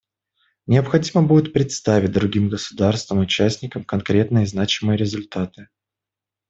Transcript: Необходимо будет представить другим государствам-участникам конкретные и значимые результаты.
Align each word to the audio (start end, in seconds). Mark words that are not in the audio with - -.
Необходимо 0.65 1.21
будет 1.21 1.53
представить 1.53 2.11
другим 2.11 2.49
государствам-участникам 2.49 3.83
конкретные 3.83 4.45
и 4.45 4.47
значимые 4.47 4.97
результаты. 4.97 5.69